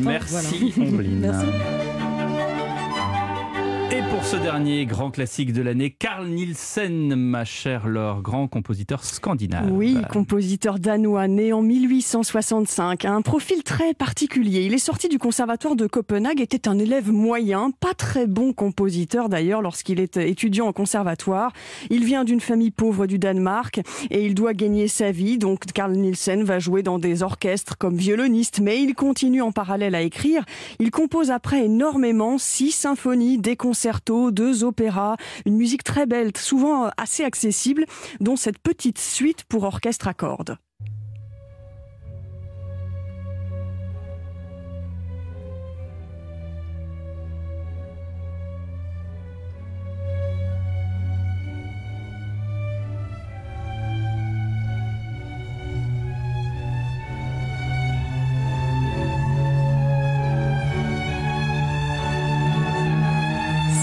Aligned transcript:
Merci, 0.00 0.74
Ombline. 0.78 1.20
Merci. 1.20 1.46
Pour 4.10 4.24
ce 4.24 4.34
dernier 4.34 4.86
grand 4.86 5.12
classique 5.12 5.52
de 5.52 5.62
l'année, 5.62 5.90
Carl 5.90 6.26
Nielsen, 6.26 7.14
ma 7.14 7.44
chère 7.44 7.86
Laure, 7.86 8.22
grand 8.22 8.48
compositeur 8.48 9.04
scandinave. 9.04 9.70
Oui, 9.70 9.96
compositeur 10.10 10.80
danois 10.80 11.28
né 11.28 11.52
en 11.52 11.62
1865, 11.62 13.04
a 13.04 13.12
un 13.12 13.22
profil 13.22 13.62
très 13.62 13.94
particulier. 13.94 14.62
Il 14.62 14.74
est 14.74 14.78
sorti 14.78 15.08
du 15.08 15.18
conservatoire 15.18 15.76
de 15.76 15.86
Copenhague, 15.86 16.40
était 16.40 16.66
un 16.66 16.78
élève 16.80 17.12
moyen, 17.12 17.70
pas 17.70 17.94
très 17.94 18.26
bon 18.26 18.52
compositeur 18.52 19.28
d'ailleurs 19.28 19.62
lorsqu'il 19.62 20.00
est 20.00 20.16
étudiant 20.16 20.66
en 20.66 20.72
conservatoire. 20.72 21.52
Il 21.88 22.04
vient 22.04 22.24
d'une 22.24 22.40
famille 22.40 22.72
pauvre 22.72 23.06
du 23.06 23.20
Danemark 23.20 23.80
et 24.10 24.26
il 24.26 24.34
doit 24.34 24.54
gagner 24.54 24.88
sa 24.88 25.12
vie. 25.12 25.38
Donc 25.38 25.66
Carl 25.72 25.92
Nielsen 25.92 26.42
va 26.42 26.58
jouer 26.58 26.82
dans 26.82 26.98
des 26.98 27.22
orchestres 27.22 27.78
comme 27.78 27.96
violoniste, 27.96 28.58
mais 28.60 28.82
il 28.82 28.94
continue 28.94 29.40
en 29.40 29.52
parallèle 29.52 29.94
à 29.94 30.02
écrire. 30.02 30.44
Il 30.80 30.90
compose 30.90 31.30
après 31.30 31.64
énormément, 31.64 32.38
six 32.38 32.72
symphonies, 32.72 33.38
des 33.38 33.54
deux 34.08 34.64
opéras, 34.64 35.16
une 35.46 35.56
musique 35.56 35.84
très 35.84 36.06
belle, 36.06 36.32
souvent 36.36 36.90
assez 36.96 37.24
accessible, 37.24 37.84
dont 38.20 38.36
cette 38.36 38.58
petite 38.58 38.98
suite 38.98 39.44
pour 39.44 39.64
orchestre 39.64 40.08
à 40.08 40.14
cordes. 40.14 40.56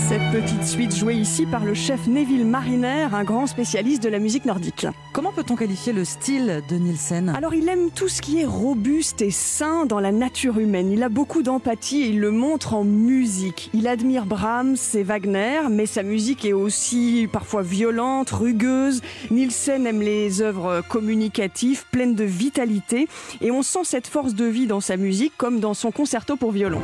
Cette 0.07 0.31
petite 0.31 0.63
suite 0.63 0.95
jouée 0.95 1.15
ici 1.15 1.45
par 1.45 1.65
le 1.65 1.73
chef 1.73 2.07
Neville 2.07 2.45
Mariner, 2.45 3.09
un 3.11 3.25
grand 3.25 3.45
spécialiste 3.45 4.01
de 4.01 4.07
la 4.07 4.19
musique 4.19 4.45
nordique. 4.45 4.87
Comment 5.11 5.33
peut-on 5.33 5.57
qualifier 5.57 5.91
le 5.91 6.05
style 6.05 6.63
de 6.69 6.77
Nielsen? 6.77 7.33
Alors 7.35 7.53
il 7.53 7.67
aime 7.67 7.91
tout 7.93 8.07
ce 8.07 8.21
qui 8.21 8.39
est 8.39 8.45
robuste 8.45 9.21
et 9.21 9.31
sain 9.31 9.85
dans 9.85 9.99
la 9.99 10.13
nature 10.13 10.59
humaine. 10.59 10.93
Il 10.93 11.03
a 11.03 11.09
beaucoup 11.09 11.43
d'empathie 11.43 12.03
et 12.03 12.07
il 12.07 12.21
le 12.21 12.31
montre 12.31 12.73
en 12.73 12.85
musique. 12.85 13.69
Il 13.73 13.85
admire 13.85 14.25
Brahms 14.25 14.77
et 14.93 15.03
Wagner, 15.03 15.63
mais 15.69 15.85
sa 15.85 16.03
musique 16.03 16.45
est 16.45 16.53
aussi 16.53 17.27
parfois 17.29 17.61
violente, 17.61 18.29
rugueuse. 18.29 19.01
Nielsen 19.29 19.85
aime 19.85 20.01
les 20.01 20.41
œuvres 20.41 20.83
communicatives, 20.87 21.83
pleines 21.91 22.15
de 22.15 22.23
vitalité, 22.23 23.09
et 23.41 23.51
on 23.51 23.61
sent 23.61 23.83
cette 23.83 24.07
force 24.07 24.35
de 24.35 24.45
vie 24.45 24.67
dans 24.67 24.79
sa 24.79 24.95
musique 24.95 25.33
comme 25.35 25.59
dans 25.59 25.73
son 25.73 25.91
concerto 25.91 26.37
pour 26.37 26.53
violon. 26.53 26.79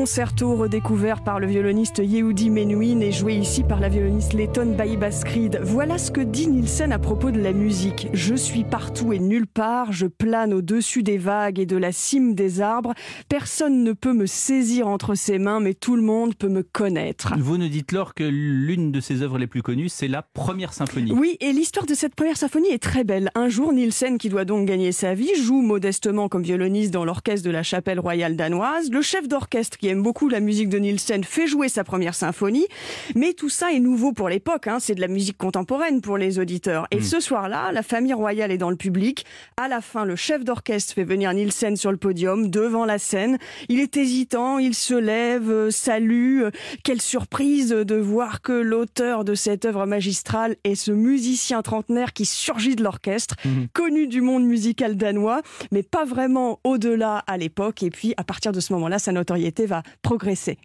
Concerto 0.00 0.56
redécouvert 0.56 1.22
par 1.22 1.40
le 1.40 1.46
violoniste 1.46 1.98
Yehudi 2.02 2.48
Menuhin 2.48 3.00
et 3.00 3.12
joué 3.12 3.34
ici 3.34 3.62
par 3.62 3.80
la 3.80 3.90
violoniste 3.90 4.32
lettonne 4.32 4.74
Baskrid. 4.74 5.60
Voilà 5.62 5.98
ce 5.98 6.10
que 6.10 6.22
dit 6.22 6.48
Nielsen 6.48 6.90
à 6.90 6.98
propos 6.98 7.30
de 7.30 7.38
la 7.38 7.52
musique. 7.52 8.08
Je 8.14 8.34
suis 8.34 8.64
partout 8.64 9.12
et 9.12 9.18
nulle 9.18 9.46
part, 9.46 9.92
je 9.92 10.06
plane 10.06 10.54
au-dessus 10.54 11.02
des 11.02 11.18
vagues 11.18 11.58
et 11.58 11.66
de 11.66 11.76
la 11.76 11.92
cime 11.92 12.34
des 12.34 12.62
arbres. 12.62 12.94
Personne 13.28 13.84
ne 13.84 13.92
peut 13.92 14.14
me 14.14 14.24
saisir 14.24 14.88
entre 14.88 15.14
ses 15.14 15.38
mains, 15.38 15.60
mais 15.60 15.74
tout 15.74 15.96
le 15.96 16.02
monde 16.02 16.34
peut 16.34 16.48
me 16.48 16.62
connaître. 16.62 17.34
Vous 17.38 17.58
nous 17.58 17.68
dites, 17.68 17.92
Laure, 17.92 18.14
que 18.14 18.24
l'une 18.24 18.92
de 18.92 19.00
ses 19.00 19.20
œuvres 19.20 19.36
les 19.36 19.46
plus 19.46 19.62
connues, 19.62 19.90
c'est 19.90 20.08
la 20.08 20.22
première 20.22 20.72
symphonie. 20.72 21.12
Oui, 21.12 21.36
et 21.40 21.52
l'histoire 21.52 21.84
de 21.84 21.92
cette 21.92 22.14
première 22.14 22.38
symphonie 22.38 22.70
est 22.70 22.82
très 22.82 23.04
belle. 23.04 23.30
Un 23.34 23.50
jour, 23.50 23.74
Nielsen, 23.74 24.16
qui 24.16 24.30
doit 24.30 24.46
donc 24.46 24.66
gagner 24.66 24.92
sa 24.92 25.12
vie, 25.12 25.34
joue 25.36 25.60
modestement 25.60 26.30
comme 26.30 26.42
violoniste 26.42 26.90
dans 26.90 27.04
l'orchestre 27.04 27.46
de 27.46 27.52
la 27.52 27.62
chapelle 27.62 28.00
royale 28.00 28.34
danoise. 28.34 28.90
Le 28.90 29.02
chef 29.02 29.28
d'orchestre 29.28 29.76
qui 29.76 29.89
aime 29.90 30.02
beaucoup 30.02 30.28
la 30.28 30.40
musique 30.40 30.68
de 30.68 30.78
Nielsen, 30.78 31.22
fait 31.24 31.46
jouer 31.46 31.68
sa 31.68 31.84
première 31.84 32.14
symphonie. 32.14 32.66
Mais 33.14 33.32
tout 33.34 33.48
ça 33.48 33.72
est 33.72 33.78
nouveau 33.80 34.12
pour 34.12 34.28
l'époque. 34.28 34.66
Hein. 34.66 34.78
C'est 34.80 34.94
de 34.94 35.00
la 35.00 35.08
musique 35.08 35.36
contemporaine 35.36 36.00
pour 36.00 36.16
les 36.18 36.38
auditeurs. 36.38 36.86
Et 36.90 36.98
Mm. 36.98 37.02
ce 37.02 37.20
soir-là, 37.20 37.72
la 37.72 37.82
famille 37.82 38.12
royale 38.14 38.50
est 38.50 38.58
dans 38.58 38.70
le 38.70 38.76
public. 38.76 39.24
À 39.56 39.68
la 39.68 39.80
fin, 39.80 40.04
le 40.04 40.16
chef 40.16 40.44
d'orchestre 40.44 40.94
fait 40.94 41.04
venir 41.04 41.32
Nielsen 41.34 41.76
sur 41.76 41.90
le 41.90 41.96
podium, 41.98 42.48
devant 42.50 42.84
la 42.84 42.98
scène. 42.98 43.38
Il 43.68 43.80
est 43.80 43.96
hésitant, 43.96 44.58
il 44.58 44.74
se 44.74 44.94
lève, 44.94 45.50
euh, 45.50 45.70
salue. 45.70 46.42
Quelle 46.84 47.00
surprise 47.00 47.70
de 47.70 47.94
voir 47.96 48.40
que 48.42 48.52
l'auteur 48.52 49.24
de 49.24 49.34
cette 49.34 49.64
œuvre 49.64 49.86
magistrale 49.86 50.56
est 50.64 50.74
ce 50.74 50.92
musicien 50.92 51.62
trentenaire 51.62 52.12
qui 52.12 52.24
surgit 52.24 52.76
de 52.76 52.82
l'orchestre, 52.82 53.34
Mhm. 53.44 53.68
connu 53.72 54.06
du 54.06 54.20
monde 54.20 54.44
musical 54.44 54.96
danois, 54.96 55.42
mais 55.72 55.82
pas 55.82 56.04
vraiment 56.04 56.60
au-delà 56.64 57.18
à 57.26 57.36
l'époque. 57.36 57.82
Et 57.82 57.90
puis, 57.90 58.14
à 58.16 58.24
partir 58.24 58.52
de 58.52 58.60
ce 58.60 58.72
moment-là, 58.74 58.98
sa 58.98 59.12
notoriété 59.12 59.66
va 59.70 59.82
progresser. 60.02 60.58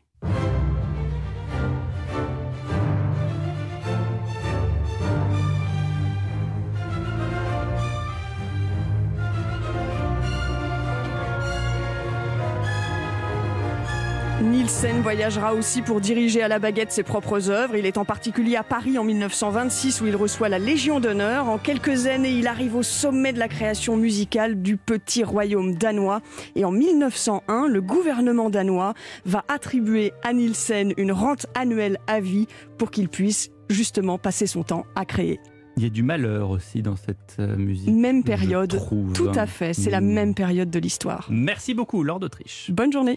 Nielsen 14.45 15.01
voyagera 15.01 15.53
aussi 15.53 15.81
pour 15.81 15.99
diriger 15.99 16.43
à 16.43 16.47
la 16.47 16.59
baguette 16.59 16.91
ses 16.91 17.01
propres 17.03 17.49
œuvres. 17.49 17.75
Il 17.75 17.85
est 17.85 17.97
en 17.97 18.05
particulier 18.05 18.55
à 18.55 18.63
Paris 18.63 18.97
en 18.99 19.03
1926 19.03 20.01
où 20.01 20.07
il 20.07 20.15
reçoit 20.15 20.49
la 20.49 20.59
Légion 20.59 20.99
d'honneur. 20.99 21.49
En 21.49 21.57
quelques 21.57 22.05
années, 22.05 22.31
il 22.31 22.47
arrive 22.47 22.75
au 22.75 22.83
sommet 22.83 23.33
de 23.33 23.39
la 23.39 23.47
création 23.47 23.97
musicale 23.97 24.61
du 24.61 24.77
petit 24.77 25.23
royaume 25.23 25.75
danois. 25.75 26.21
Et 26.55 26.63
en 26.63 26.71
1901, 26.71 27.67
le 27.67 27.81
gouvernement 27.81 28.49
danois 28.51 28.93
va 29.25 29.43
attribuer 29.47 30.13
à 30.23 30.31
Nielsen 30.33 30.93
une 30.97 31.11
rente 31.11 31.47
annuelle 31.55 31.97
à 32.07 32.19
vie 32.19 32.47
pour 32.77 32.91
qu'il 32.91 33.09
puisse 33.09 33.49
justement 33.69 34.17
passer 34.19 34.45
son 34.45 34.63
temps 34.63 34.85
à 34.95 35.05
créer. 35.05 35.39
Il 35.77 35.83
y 35.83 35.87
a 35.87 35.89
du 35.89 36.03
malheur 36.03 36.51
aussi 36.51 36.81
dans 36.81 36.95
cette 36.95 37.35
euh, 37.37 37.57
musique. 37.57 37.89
Même 37.93 38.23
période, 38.23 38.69
trouve, 38.69 39.11
tout 39.11 39.27
hein. 39.27 39.33
à 39.35 39.45
fait, 39.45 39.73
c'est 39.73 39.89
la 39.89 39.99
Mm. 39.99 40.05
même 40.13 40.33
période 40.33 40.69
de 40.69 40.79
l'histoire. 40.79 41.27
Merci 41.29 41.73
beaucoup, 41.73 42.01
Laure 42.01 42.21
d'Autriche. 42.21 42.71
Bonne 42.71 42.93
journée 42.93 43.13